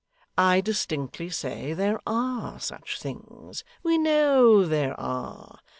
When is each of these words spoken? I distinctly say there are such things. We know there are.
I 0.39 0.61
distinctly 0.61 1.29
say 1.29 1.73
there 1.73 1.99
are 2.07 2.59
such 2.59 2.99
things. 2.99 3.63
We 3.83 3.99
know 3.99 4.65
there 4.65 4.99
are. 4.99 5.59